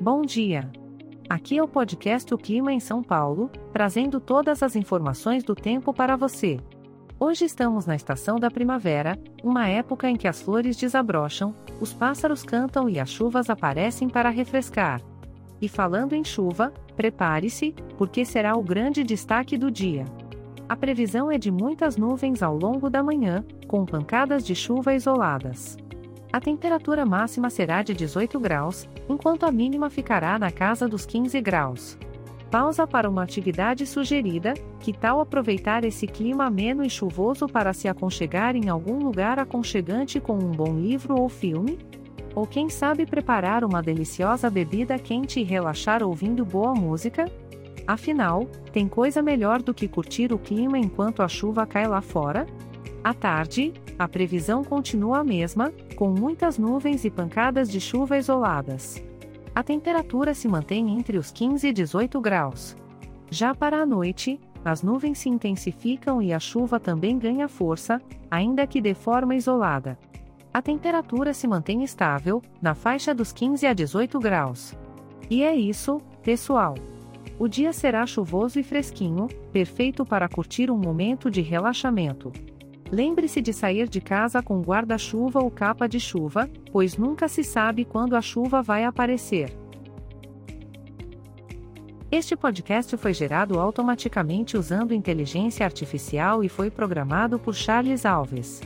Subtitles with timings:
[0.00, 0.70] Bom dia!
[1.26, 5.90] Aqui é o podcast O Clima em São Paulo, trazendo todas as informações do tempo
[5.90, 6.60] para você.
[7.18, 12.42] Hoje estamos na estação da primavera, uma época em que as flores desabrocham, os pássaros
[12.42, 15.00] cantam e as chuvas aparecem para refrescar.
[15.62, 20.04] E falando em chuva, prepare-se, porque será o grande destaque do dia.
[20.68, 25.78] A previsão é de muitas nuvens ao longo da manhã, com pancadas de chuva isoladas.
[26.36, 31.40] A temperatura máxima será de 18 graus, enquanto a mínima ficará na casa dos 15
[31.40, 31.96] graus.
[32.50, 37.88] Pausa para uma atividade sugerida: que tal aproveitar esse clima ameno e chuvoso para se
[37.88, 41.78] aconchegar em algum lugar aconchegante com um bom livro ou filme?
[42.34, 47.24] Ou quem sabe preparar uma deliciosa bebida quente e relaxar ouvindo boa música?
[47.86, 52.46] Afinal, tem coisa melhor do que curtir o clima enquanto a chuva cai lá fora?
[53.02, 59.02] À tarde, a previsão continua a mesma, com muitas nuvens e pancadas de chuva isoladas.
[59.54, 62.76] A temperatura se mantém entre os 15 e 18 graus.
[63.30, 68.66] Já para a noite, as nuvens se intensificam e a chuva também ganha força, ainda
[68.66, 69.98] que de forma isolada.
[70.52, 74.74] A temperatura se mantém estável, na faixa dos 15 a 18 graus.
[75.30, 76.74] E é isso, pessoal.
[77.38, 82.32] O dia será chuvoso e fresquinho, perfeito para curtir um momento de relaxamento.
[82.90, 87.84] Lembre-se de sair de casa com guarda-chuva ou capa de chuva, pois nunca se sabe
[87.84, 89.52] quando a chuva vai aparecer.
[92.10, 98.62] Este podcast foi gerado automaticamente usando inteligência artificial e foi programado por Charles Alves.